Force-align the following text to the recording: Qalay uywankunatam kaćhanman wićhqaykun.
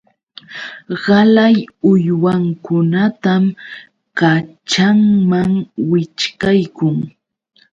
Qalay 1.03 1.55
uywankunatam 1.91 3.43
kaćhanman 4.19 5.51
wićhqaykun. 5.89 6.97